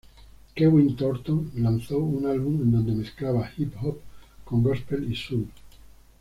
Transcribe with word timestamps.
Kevin 0.55 0.95
Thornton 0.97 1.51
lanzó 1.57 1.99
un 1.99 2.25
álbum 2.25 2.59
en 2.63 2.71
donde 2.71 2.91
mezclaba 2.93 3.51
hip 3.55 3.75
hop 3.83 3.99
con 4.45 4.63
gospel 4.63 5.11
y 5.11 5.15
soul. 5.15 5.47